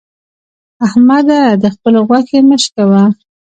[0.85, 1.41] احمده!
[1.61, 3.03] د خبل غوښې مه شکوه.